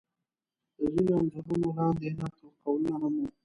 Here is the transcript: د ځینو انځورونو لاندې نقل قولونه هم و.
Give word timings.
د 0.77 0.79
ځینو 0.93 1.13
انځورونو 1.19 1.67
لاندې 1.77 2.07
نقل 2.19 2.45
قولونه 2.63 2.93
هم 3.01 3.13
و. 3.27 3.31